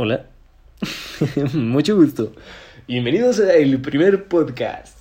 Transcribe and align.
Hola. 0.00 0.26
Mucho 1.54 1.96
gusto. 1.96 2.32
Bienvenidos 2.86 3.40
al 3.40 3.80
primer 3.80 4.28
podcast. 4.28 4.96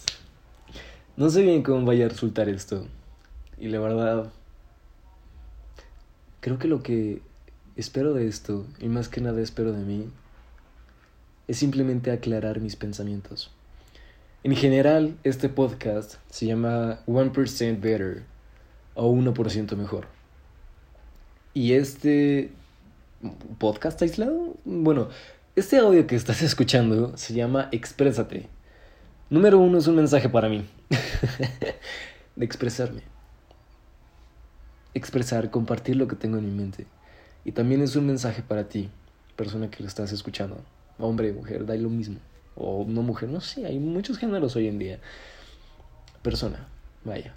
No 1.15 1.29
sé 1.29 1.43
bien 1.43 1.61
cómo 1.61 1.85
vaya 1.85 2.07
a 2.07 2.09
resultar 2.09 2.49
esto. 2.49 2.87
Y 3.59 3.67
la 3.67 3.79
verdad, 3.79 4.31
creo 6.39 6.57
que 6.57 6.67
lo 6.67 6.81
que 6.81 7.21
espero 7.75 8.15
de 8.15 8.27
esto, 8.27 8.65
y 8.79 8.87
más 8.87 9.07
que 9.07 9.21
nada 9.21 9.39
espero 9.39 9.71
de 9.71 9.83
mí, 9.83 10.09
es 11.47 11.59
simplemente 11.59 12.09
aclarar 12.09 12.59
mis 12.59 12.75
pensamientos. 12.75 13.51
En 14.43 14.55
general, 14.55 15.15
este 15.23 15.47
podcast 15.47 16.15
se 16.31 16.47
llama 16.47 17.01
1% 17.05 17.79
Better 17.79 18.23
o 18.95 19.13
1% 19.13 19.75
Mejor. 19.75 20.07
Y 21.53 21.73
este 21.73 22.49
podcast 23.57 24.01
aislado. 24.01 24.55
Bueno, 24.65 25.09
este 25.55 25.77
audio 25.77 26.05
que 26.07 26.15
estás 26.15 26.41
escuchando 26.41 27.17
se 27.17 27.33
llama 27.33 27.69
Exprésate. 27.71 28.47
Número 29.29 29.59
uno 29.59 29.77
es 29.77 29.87
un 29.87 29.95
mensaje 29.95 30.29
para 30.29 30.49
mí. 30.49 30.65
de 32.35 32.45
expresarme. 32.45 33.01
Expresar, 34.93 35.49
compartir 35.49 35.95
lo 35.95 36.07
que 36.07 36.15
tengo 36.15 36.37
en 36.37 36.45
mi 36.45 36.51
mente. 36.51 36.85
Y 37.43 37.51
también 37.51 37.81
es 37.81 37.95
un 37.95 38.05
mensaje 38.05 38.41
para 38.41 38.67
ti, 38.67 38.89
persona 39.35 39.69
que 39.69 39.81
lo 39.83 39.87
estás 39.87 40.11
escuchando. 40.11 40.63
Hombre, 40.99 41.33
mujer, 41.33 41.65
da 41.65 41.75
lo 41.75 41.89
mismo. 41.89 42.19
O 42.55 42.85
no 42.87 43.01
mujer, 43.01 43.29
no 43.29 43.41
sé, 43.41 43.65
hay 43.65 43.79
muchos 43.79 44.17
géneros 44.17 44.55
hoy 44.55 44.67
en 44.67 44.79
día. 44.79 44.99
Persona, 46.21 46.67
vaya. 47.03 47.35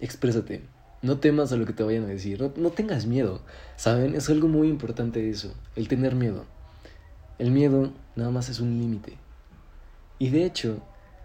Exprésate. 0.00 0.62
No 1.02 1.18
temas 1.18 1.52
a 1.52 1.56
lo 1.56 1.64
que 1.64 1.72
te 1.72 1.82
vayan 1.82 2.04
a 2.04 2.08
decir, 2.08 2.52
no, 2.56 2.70
tengas 2.70 3.06
miedo, 3.06 3.40
¿saben? 3.76 4.14
Es 4.14 4.28
algo 4.28 4.48
muy 4.48 4.68
importante 4.68 5.30
eso, 5.30 5.54
el 5.76 5.88
tener 5.88 6.14
miedo. 6.14 6.44
El 7.38 7.50
miedo 7.50 7.90
nada 8.16 8.30
más 8.30 8.50
es 8.50 8.60
un 8.60 8.78
límite. 8.78 9.16
Y 10.18 10.28
de 10.28 10.44
hecho, 10.44 10.82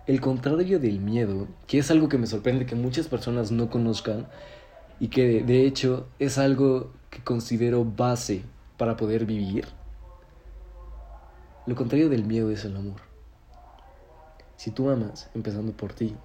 el 0.08 0.22
contrario 0.22 0.80
del 0.80 1.00
miedo, 1.00 1.48
que 1.68 1.80
es 1.80 1.92
algo 1.92 2.08
que 2.08 2.18
me 2.18 2.28
sorprende 2.28 2.66
que 2.66 2.76
muchas 2.76 3.08
personas 3.08 3.52
no 3.52 3.70
conozcan, 3.70 4.28
y 5.00 5.10
que 5.10 5.44
de 5.44 5.66
hecho 5.66 6.08
es 6.20 6.38
algo 6.38 6.92
que 7.10 7.22
considero 7.22 7.84
base 7.84 8.44
para 8.78 8.96
poder 8.96 9.26
vivir, 9.26 9.66
lo 11.66 11.76
contrario 11.76 12.10
del 12.10 12.26
miedo 12.26 12.52
es 12.52 12.64
el 12.64 12.78
amor. 12.78 13.02
Si 14.56 14.72
tú 14.72 14.90
amas, 14.90 15.30
empezando 15.34 15.74
por 15.74 15.94
ti, 15.94 16.16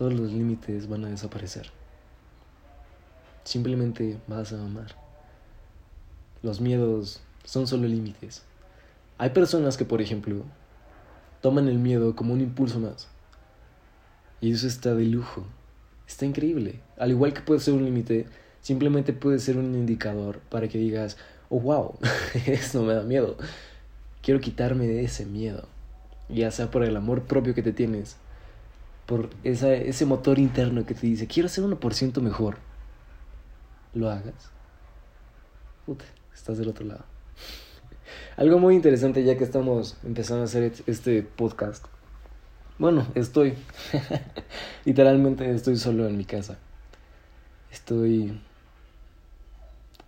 todos 0.00 0.14
los 0.14 0.32
límites 0.32 0.88
van 0.88 1.04
a 1.04 1.10
desaparecer. 1.10 1.66
Simplemente 3.44 4.16
vas 4.26 4.50
a 4.50 4.64
amar. 4.64 4.96
Los 6.42 6.58
miedos 6.62 7.20
son 7.44 7.66
solo 7.66 7.86
límites. 7.86 8.42
Hay 9.18 9.28
personas 9.28 9.76
que, 9.76 9.84
por 9.84 10.00
ejemplo, 10.00 10.44
toman 11.42 11.68
el 11.68 11.78
miedo 11.78 12.16
como 12.16 12.32
un 12.32 12.40
impulso 12.40 12.80
más. 12.80 13.08
Y 14.40 14.52
eso 14.52 14.66
está 14.66 14.94
de 14.94 15.04
lujo. 15.04 15.44
Está 16.08 16.24
increíble. 16.24 16.80
Al 16.96 17.10
igual 17.10 17.34
que 17.34 17.42
puede 17.42 17.60
ser 17.60 17.74
un 17.74 17.84
límite, 17.84 18.26
simplemente 18.62 19.12
puede 19.12 19.38
ser 19.38 19.58
un 19.58 19.74
indicador 19.74 20.38
para 20.48 20.66
que 20.68 20.78
digas, 20.78 21.18
oh 21.50 21.60
wow, 21.60 21.98
esto 22.46 22.82
me 22.84 22.94
da 22.94 23.02
miedo. 23.02 23.36
Quiero 24.22 24.40
quitarme 24.40 24.86
de 24.86 25.04
ese 25.04 25.26
miedo. 25.26 25.68
Ya 26.30 26.50
sea 26.50 26.70
por 26.70 26.84
el 26.84 26.96
amor 26.96 27.24
propio 27.24 27.54
que 27.54 27.62
te 27.62 27.74
tienes 27.74 28.16
por 29.10 29.28
ese 29.42 30.06
motor 30.06 30.38
interno 30.38 30.86
que 30.86 30.94
te 30.94 31.04
dice, 31.04 31.26
quiero 31.26 31.48
ser 31.48 31.64
1% 31.64 32.20
mejor, 32.20 32.58
lo 33.92 34.08
hagas. 34.08 34.52
Puta, 35.84 36.04
estás 36.32 36.58
del 36.58 36.68
otro 36.68 36.86
lado. 36.86 37.04
Algo 38.36 38.60
muy 38.60 38.76
interesante 38.76 39.24
ya 39.24 39.36
que 39.36 39.42
estamos 39.42 39.96
empezando 40.04 40.42
a 40.42 40.44
hacer 40.44 40.72
este 40.86 41.24
podcast. 41.24 41.86
Bueno, 42.78 43.04
estoy. 43.16 43.54
Literalmente 44.84 45.50
estoy 45.56 45.76
solo 45.76 46.06
en 46.06 46.16
mi 46.16 46.24
casa. 46.24 46.58
Estoy... 47.72 48.40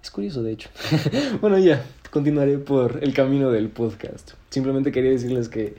Es 0.01 0.13
curioso, 0.13 0.45
de 0.45 0.53
hecho. 0.53 0.71
bueno, 1.41 1.59
ya, 1.59 1.85
continuaré 2.13 2.59
por 2.59 3.01
el 3.03 3.13
camino 3.15 3.51
del 3.51 3.69
podcast. 3.69 4.35
Simplemente 4.51 4.93
quería 4.93 5.11
decirles 5.11 5.49
que 5.49 5.75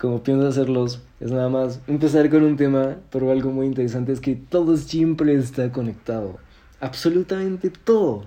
como 0.00 0.22
pienso 0.22 0.48
hacerlos, 0.48 1.02
es 1.20 1.30
nada 1.30 1.50
más 1.50 1.80
empezar 1.86 2.30
con 2.30 2.42
un 2.42 2.56
tema, 2.56 2.96
pero 3.10 3.30
algo 3.30 3.50
muy 3.50 3.66
interesante 3.66 4.12
es 4.12 4.20
que 4.20 4.34
todo 4.34 4.78
siempre 4.78 5.34
está 5.34 5.70
conectado. 5.70 6.38
Absolutamente 6.80 7.68
todo. 7.68 8.24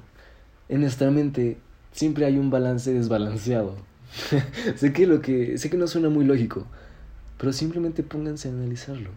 En 0.70 0.82
nuestra 0.82 1.10
mente 1.10 1.58
siempre 1.92 2.26
hay 2.26 2.38
un 2.38 2.52
balance 2.52 2.94
desbalanceado. 2.94 3.76
sé 4.76 4.94
que 4.94 5.08
lo 5.08 5.22
que 5.22 5.58
sé 5.58 5.72
que 5.72 5.78
no 5.78 5.88
suena 5.88 6.10
muy 6.10 6.26
lógico, 6.26 6.68
pero 7.40 7.52
simplemente 7.52 8.04
pónganse 8.04 8.50
a 8.50 8.52
analizarlo. 8.52 9.10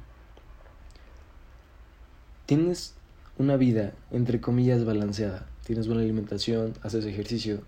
Tienes 2.46 2.94
una 3.36 3.58
vida 3.58 3.92
entre 4.10 4.40
comillas 4.40 4.86
balanceada, 4.86 5.46
tienes 5.66 5.88
buena 5.88 6.00
alimentación, 6.00 6.72
haces 6.82 7.04
ejercicio, 7.04 7.60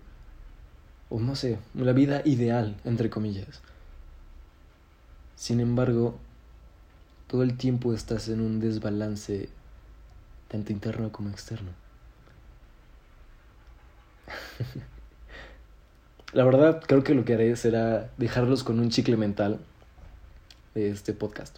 o 1.09 1.19
no 1.19 1.35
sé, 1.35 1.59
una 1.75 1.91
vida 1.93 2.23
ideal 2.25 2.75
entre 2.85 3.11
comillas. 3.11 3.61
Sin 5.39 5.61
embargo, 5.61 6.19
todo 7.27 7.43
el 7.43 7.55
tiempo 7.55 7.93
estás 7.93 8.27
en 8.27 8.41
un 8.41 8.59
desbalance 8.59 9.47
tanto 10.49 10.73
interno 10.73 11.13
como 11.13 11.29
externo. 11.29 11.69
La 16.33 16.43
verdad, 16.43 16.83
creo 16.85 17.05
que 17.05 17.13
lo 17.15 17.23
que 17.23 17.35
haré 17.35 17.55
será 17.55 18.09
dejarlos 18.17 18.65
con 18.65 18.81
un 18.81 18.89
chicle 18.89 19.15
mental 19.15 19.61
de 20.75 20.89
este 20.89 21.13
podcast. 21.13 21.55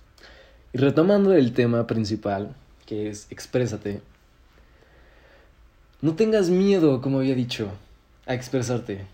Y 0.73 0.77
retomando 0.77 1.33
el 1.33 1.51
tema 1.53 1.87
principal, 1.87 2.53
que 2.85 3.09
es 3.09 3.25
exprésate. 3.31 4.03
No 6.01 6.13
tengas 6.15 6.51
miedo, 6.51 7.01
como 7.01 7.17
había 7.17 7.33
dicho, 7.33 7.71
a 8.27 8.35
expresarte. 8.35 9.07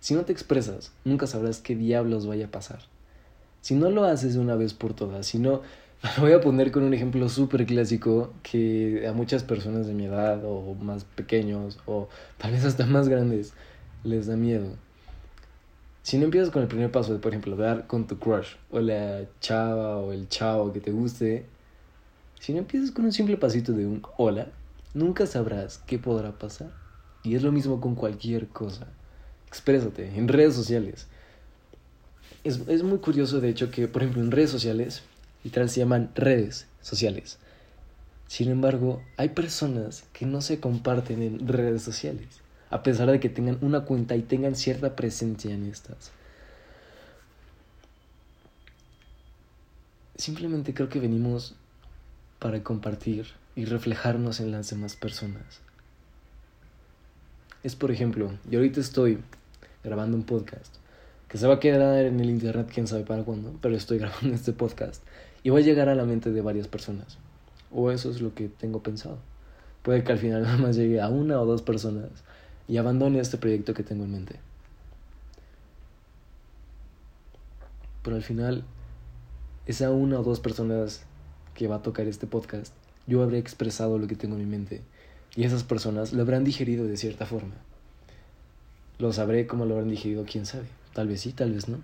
Si 0.00 0.14
no 0.14 0.24
te 0.24 0.32
expresas, 0.32 0.92
nunca 1.04 1.26
sabrás 1.26 1.60
qué 1.60 1.76
diablos 1.76 2.26
vaya 2.26 2.46
a 2.46 2.50
pasar. 2.50 2.80
Si 3.60 3.74
no 3.74 3.90
lo 3.90 4.04
haces 4.04 4.36
una 4.36 4.56
vez 4.56 4.72
por 4.72 4.94
todas, 4.94 5.26
si 5.26 5.38
no, 5.38 5.60
lo 6.16 6.22
voy 6.22 6.32
a 6.32 6.40
poner 6.40 6.72
con 6.72 6.84
un 6.84 6.94
ejemplo 6.94 7.28
súper 7.28 7.66
clásico 7.66 8.32
que 8.42 9.06
a 9.06 9.12
muchas 9.12 9.44
personas 9.44 9.86
de 9.86 9.92
mi 9.92 10.06
edad 10.06 10.42
o 10.46 10.74
más 10.74 11.04
pequeños 11.04 11.78
o 11.84 12.08
tal 12.38 12.52
vez 12.52 12.64
hasta 12.64 12.86
más 12.86 13.10
grandes 13.10 13.52
les 14.02 14.26
da 14.26 14.36
miedo. 14.36 14.68
Si 16.02 16.16
no 16.16 16.24
empiezas 16.24 16.48
con 16.48 16.62
el 16.62 16.68
primer 16.68 16.90
paso 16.90 17.12
de, 17.12 17.18
por 17.18 17.32
ejemplo, 17.32 17.54
dar 17.56 17.86
con 17.86 18.06
tu 18.06 18.18
crush 18.18 18.54
o 18.70 18.80
la 18.80 19.26
chava 19.40 19.98
o 19.98 20.12
el 20.12 20.30
chavo 20.30 20.72
que 20.72 20.80
te 20.80 20.92
guste, 20.92 21.44
si 22.38 22.54
no 22.54 22.60
empiezas 22.60 22.90
con 22.90 23.04
un 23.04 23.12
simple 23.12 23.36
pasito 23.36 23.72
de 23.72 23.86
un 23.86 24.00
hola, 24.16 24.46
nunca 24.94 25.26
sabrás 25.26 25.76
qué 25.86 25.98
podrá 25.98 26.38
pasar. 26.38 26.70
Y 27.22 27.34
es 27.34 27.42
lo 27.42 27.52
mismo 27.52 27.82
con 27.82 27.94
cualquier 27.94 28.48
cosa 28.48 28.88
exprésate 29.50 30.16
en 30.16 30.28
redes 30.28 30.54
sociales. 30.54 31.08
Es, 32.44 32.60
es, 32.68 32.84
muy 32.84 32.98
curioso, 32.98 33.40
de 33.40 33.48
hecho, 33.48 33.70
que, 33.70 33.88
por 33.88 34.02
ejemplo, 34.02 34.22
en 34.22 34.30
redes 34.30 34.50
sociales, 34.50 35.02
literal 35.42 35.68
se 35.68 35.80
llaman 35.80 36.10
redes 36.14 36.66
sociales. 36.80 37.36
Sin 38.28 38.48
embargo, 38.48 39.02
hay 39.16 39.30
personas 39.30 40.04
que 40.12 40.24
no 40.24 40.40
se 40.40 40.60
comparten 40.60 41.20
en 41.20 41.48
redes 41.48 41.82
sociales, 41.82 42.28
a 42.70 42.84
pesar 42.84 43.10
de 43.10 43.18
que 43.18 43.28
tengan 43.28 43.58
una 43.60 43.80
cuenta 43.80 44.14
y 44.14 44.22
tengan 44.22 44.54
cierta 44.54 44.94
presencia 44.94 45.52
en 45.52 45.66
estas. 45.66 46.12
Simplemente 50.14 50.74
creo 50.74 50.88
que 50.88 51.00
venimos 51.00 51.56
para 52.38 52.62
compartir 52.62 53.26
y 53.56 53.64
reflejarnos 53.64 54.38
en 54.38 54.52
las 54.52 54.70
demás 54.70 54.94
personas. 54.94 55.60
Es 57.64 57.74
por 57.74 57.90
ejemplo, 57.90 58.30
yo 58.48 58.60
ahorita 58.60 58.80
estoy 58.80 59.18
grabando 59.82 60.16
un 60.16 60.24
podcast 60.24 60.80
que 61.30 61.38
se 61.38 61.46
va 61.46 61.54
a 61.54 61.60
quedar 61.60 62.04
en 62.04 62.18
el 62.18 62.28
internet 62.28 62.68
quién 62.74 62.88
sabe 62.88 63.04
para 63.04 63.22
cuándo, 63.22 63.54
pero 63.62 63.76
estoy 63.76 63.98
grabando 64.00 64.34
este 64.34 64.52
podcast 64.52 65.02
y 65.44 65.50
va 65.50 65.58
a 65.58 65.62
llegar 65.62 65.88
a 65.88 65.94
la 65.94 66.04
mente 66.04 66.32
de 66.32 66.40
varias 66.42 66.66
personas. 66.66 67.18
O 67.70 67.92
eso 67.92 68.10
es 68.10 68.20
lo 68.20 68.34
que 68.34 68.48
tengo 68.48 68.82
pensado. 68.82 69.18
Puede 69.82 70.02
que 70.02 70.10
al 70.10 70.18
final 70.18 70.42
nada 70.42 70.56
más 70.56 70.76
llegue 70.76 71.00
a 71.00 71.08
una 71.08 71.40
o 71.40 71.46
dos 71.46 71.62
personas 71.62 72.10
y 72.66 72.78
abandone 72.78 73.20
este 73.20 73.38
proyecto 73.38 73.74
que 73.74 73.84
tengo 73.84 74.04
en 74.04 74.12
mente. 74.12 74.40
Pero 78.02 78.16
al 78.16 78.22
final, 78.22 78.64
esa 79.66 79.90
una 79.90 80.18
o 80.18 80.22
dos 80.24 80.40
personas 80.40 81.04
que 81.54 81.68
va 81.68 81.76
a 81.76 81.82
tocar 81.82 82.06
este 82.08 82.26
podcast, 82.26 82.72
yo 83.06 83.22
habré 83.22 83.38
expresado 83.38 83.98
lo 83.98 84.06
que 84.08 84.16
tengo 84.16 84.34
en 84.34 84.40
mi 84.40 84.46
mente 84.46 84.82
y 85.36 85.44
esas 85.44 85.62
personas 85.62 86.12
lo 86.12 86.22
habrán 86.22 86.42
digerido 86.42 86.86
de 86.86 86.96
cierta 86.96 87.26
forma. 87.26 87.54
Lo 89.00 89.12
sabré 89.12 89.46
como 89.46 89.64
lo 89.64 89.74
habrán 89.74 89.88
digerido, 89.88 90.24
quién 90.30 90.46
sabe. 90.46 90.66
Tal 90.92 91.08
vez 91.08 91.22
sí, 91.22 91.32
tal 91.32 91.52
vez 91.52 91.68
no. 91.68 91.78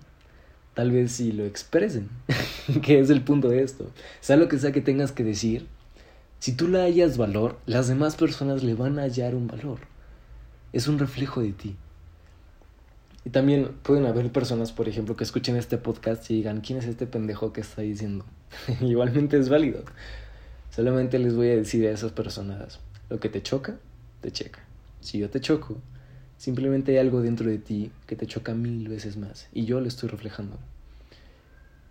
Tal 0.75 0.91
vez 0.91 1.13
sí 1.13 1.31
lo 1.31 1.43
expresen, 1.45 2.09
que 2.83 2.99
es 2.99 3.09
el 3.09 3.23
punto 3.23 3.49
de 3.49 3.63
esto. 3.63 3.89
Sea 4.21 4.37
lo 4.37 4.47
que 4.47 4.59
sea 4.59 4.71
que 4.71 4.81
tengas 4.81 5.11
que 5.11 5.23
decir, 5.23 5.65
si 6.37 6.53
tú 6.53 6.67
le 6.67 6.79
hallas 6.79 7.17
valor, 7.17 7.57
las 7.65 7.87
demás 7.87 8.15
personas 8.15 8.63
le 8.63 8.75
van 8.75 8.99
a 8.99 9.03
hallar 9.03 9.33
un 9.33 9.47
valor. 9.47 9.79
es 10.73 10.87
un 10.87 10.99
reflejo 10.99 11.41
de 11.41 11.53
ti. 11.53 11.75
Y 13.25 13.31
también 13.31 13.71
pueden 13.81 14.05
haber 14.05 14.31
personas, 14.31 14.71
por 14.71 14.87
ejemplo, 14.87 15.15
que 15.15 15.23
escuchen 15.23 15.55
este 15.55 15.79
podcast 15.79 16.29
y 16.29 16.35
digan, 16.35 16.61
¿quién 16.61 16.77
es 16.77 16.85
este 16.85 17.07
pendejo 17.07 17.51
que 17.51 17.61
está 17.61 17.81
diciendo? 17.81 18.25
Igualmente 18.81 19.39
es 19.39 19.49
válido. 19.49 19.83
Solamente 20.69 21.17
les 21.17 21.35
voy 21.35 21.49
a 21.49 21.55
decir 21.55 21.87
a 21.87 21.91
esas 21.91 22.11
personas, 22.11 22.79
lo 23.09 23.19
que 23.19 23.29
te 23.29 23.41
choca, 23.41 23.75
te 24.21 24.31
checa. 24.31 24.59
Si 25.01 25.17
yo 25.17 25.31
te 25.31 25.41
choco, 25.41 25.81
simplemente 26.37 26.91
hay 26.91 26.97
algo 26.99 27.21
dentro 27.21 27.49
de 27.49 27.57
ti 27.57 27.91
que 28.05 28.15
te 28.15 28.27
choca 28.27 28.53
mil 28.53 28.87
veces 28.87 29.17
más 29.17 29.47
y 29.53 29.65
yo 29.65 29.79
lo 29.79 29.87
estoy 29.87 30.09
reflejando. 30.09 30.57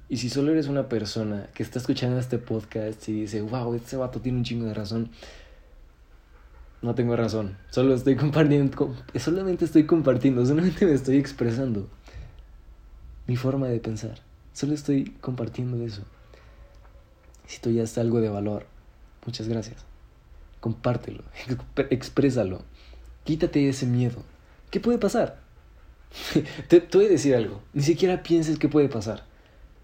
Y 0.08 0.18
si 0.18 0.30
solo 0.30 0.52
eres 0.52 0.68
una 0.68 0.88
persona 0.88 1.48
que 1.52 1.64
está 1.64 1.80
escuchando 1.80 2.18
este 2.18 2.38
podcast 2.38 3.08
y 3.08 3.22
dice, 3.22 3.40
wow, 3.42 3.74
este 3.74 3.96
vato 3.96 4.20
tiene 4.20 4.38
un 4.38 4.44
chingo 4.44 4.66
de 4.66 4.74
razón, 4.74 5.10
no 6.80 6.94
tengo 6.94 7.16
razón. 7.16 7.56
Solo 7.70 7.94
estoy 7.94 8.14
compartiendo, 8.16 8.94
solamente 9.18 9.64
estoy 9.64 9.84
compartiendo, 9.84 10.46
solamente 10.46 10.86
me 10.86 10.92
estoy 10.92 11.16
expresando 11.16 11.88
mi 13.26 13.36
forma 13.36 13.66
de 13.66 13.80
pensar. 13.80 14.20
Solo 14.52 14.74
estoy 14.74 15.10
compartiendo 15.20 15.84
eso. 15.84 16.02
Si 17.46 17.60
tú 17.60 17.70
ya 17.70 17.82
está 17.82 18.00
algo 18.00 18.20
de 18.20 18.28
valor, 18.28 18.66
muchas 19.24 19.48
gracias. 19.48 19.84
Compártelo, 20.60 21.24
exprésalo. 21.90 22.62
Quítate 23.24 23.68
ese 23.68 23.86
miedo. 23.86 24.22
¿Qué 24.76 24.80
puede 24.80 24.98
pasar? 24.98 25.40
te, 26.68 26.80
te 26.82 26.98
voy 26.98 27.06
a 27.06 27.08
decir 27.08 27.34
algo. 27.34 27.62
Ni 27.72 27.82
siquiera 27.82 28.22
pienses 28.22 28.58
qué 28.58 28.68
puede 28.68 28.90
pasar 28.90 29.24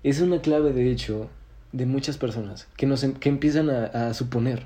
es 0.02 0.20
una 0.20 0.42
clave, 0.42 0.74
de 0.74 0.90
hecho, 0.90 1.30
de 1.72 1.86
muchas 1.86 2.18
personas 2.18 2.68
que, 2.76 2.84
nos, 2.84 3.02
em, 3.04 3.14
que 3.14 3.30
empiezan 3.30 3.70
a, 3.70 3.86
a 3.86 4.12
suponer. 4.12 4.64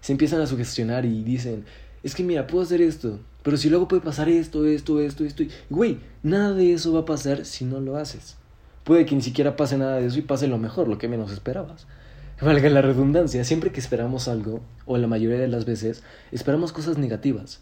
Se 0.00 0.12
empiezan 0.12 0.40
a 0.40 0.46
sugestionar 0.46 1.04
y 1.04 1.24
dicen, 1.24 1.64
es 2.04 2.14
que 2.14 2.22
mira, 2.22 2.46
puedo 2.46 2.62
hacer 2.62 2.80
esto, 2.80 3.18
pero 3.42 3.56
si 3.56 3.68
luego 3.68 3.88
puede 3.88 4.00
pasar 4.00 4.28
esto, 4.28 4.64
esto, 4.64 5.00
esto, 5.00 5.24
esto. 5.24 5.42
Y, 5.42 5.50
güey, 5.70 5.98
nada 6.22 6.52
de 6.52 6.72
eso 6.72 6.92
va 6.92 7.00
a 7.00 7.04
pasar 7.04 7.46
si 7.46 7.64
no 7.64 7.80
lo 7.80 7.96
haces. 7.96 8.36
Puede 8.84 9.06
que 9.06 9.16
ni 9.16 9.22
siquiera 9.22 9.56
pase 9.56 9.76
nada 9.76 9.96
de 9.96 10.06
eso 10.06 10.20
y 10.20 10.22
pase 10.22 10.46
lo 10.46 10.58
mejor, 10.58 10.86
lo 10.86 10.98
que 10.98 11.08
menos 11.08 11.32
esperabas. 11.32 11.88
Valga 12.40 12.68
la 12.68 12.80
redundancia, 12.80 13.42
siempre 13.42 13.72
que 13.72 13.80
esperamos 13.80 14.28
algo, 14.28 14.60
o 14.84 14.98
la 14.98 15.08
mayoría 15.08 15.40
de 15.40 15.48
las 15.48 15.64
veces, 15.64 16.04
esperamos 16.30 16.70
cosas 16.70 16.96
negativas, 16.96 17.60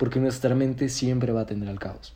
porque 0.00 0.18
nuestra 0.18 0.54
mente 0.54 0.88
siempre 0.88 1.30
va 1.30 1.42
a 1.42 1.46
tender 1.46 1.68
al 1.68 1.78
caos. 1.78 2.14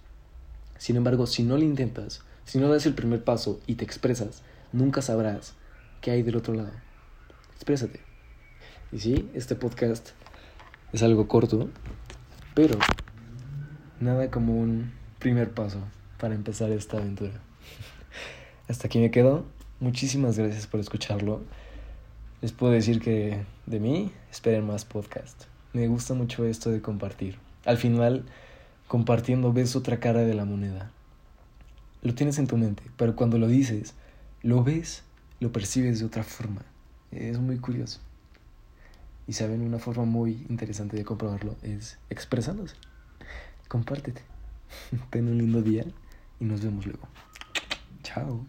Sin 0.78 0.96
embargo, 0.96 1.26
si 1.26 1.42
no 1.42 1.58
lo 1.58 1.64
intentas, 1.64 2.22
si 2.46 2.58
no 2.58 2.70
das 2.70 2.86
el 2.86 2.94
primer 2.94 3.22
paso 3.22 3.60
y 3.66 3.74
te 3.74 3.84
expresas, 3.84 4.42
nunca 4.72 5.02
sabrás 5.02 5.52
qué 6.00 6.12
hay 6.12 6.22
del 6.22 6.36
otro 6.36 6.54
lado. 6.54 6.72
Exprésate. 7.56 8.00
Y 8.90 9.00
sí, 9.00 9.28
este 9.34 9.54
podcast 9.54 10.12
es 10.94 11.02
algo 11.02 11.28
corto, 11.28 11.68
pero 12.54 12.78
nada 14.00 14.30
como 14.30 14.58
un 14.58 14.90
primer 15.18 15.50
paso 15.50 15.80
para 16.18 16.34
empezar 16.34 16.70
esta 16.70 16.96
aventura. 16.96 17.34
Hasta 18.66 18.86
aquí 18.86 18.98
me 18.98 19.10
quedo. 19.10 19.44
Muchísimas 19.78 20.38
gracias 20.38 20.66
por 20.66 20.80
escucharlo. 20.80 21.42
Les 22.40 22.52
puedo 22.52 22.72
decir 22.72 23.02
que 23.02 23.44
de 23.66 23.78
mí 23.78 24.10
esperen 24.30 24.66
más 24.66 24.86
podcast. 24.86 25.44
Me 25.74 25.86
gusta 25.86 26.14
mucho 26.14 26.46
esto 26.46 26.70
de 26.70 26.80
compartir. 26.80 27.43
Al 27.64 27.78
final, 27.78 28.24
compartiendo 28.88 29.52
ves 29.52 29.76
otra 29.76 30.00
cara 30.00 30.20
de 30.20 30.34
la 30.34 30.44
moneda 30.44 30.90
lo 32.04 32.14
tienes 32.14 32.38
en 32.38 32.46
tu 32.46 32.56
mente, 32.56 32.82
pero 32.96 33.16
cuando 33.16 33.38
lo 33.38 33.48
dices, 33.48 33.94
lo 34.42 34.62
ves, 34.62 35.02
lo 35.40 35.50
percibes 35.50 35.98
de 35.98 36.04
otra 36.04 36.22
forma. 36.22 36.62
Es 37.10 37.38
muy 37.38 37.56
curioso. 37.56 37.98
Y 39.26 39.32
saben, 39.32 39.62
una 39.62 39.78
forma 39.78 40.04
muy 40.04 40.44
interesante 40.50 40.98
de 40.98 41.04
comprobarlo 41.04 41.56
es 41.62 41.98
expresándose. 42.10 42.76
Compártete. 43.68 44.20
Ten 45.10 45.28
un 45.28 45.38
lindo 45.38 45.62
día 45.62 45.86
y 46.38 46.44
nos 46.44 46.60
vemos 46.60 46.84
luego. 46.84 47.08
Chao. 48.02 48.44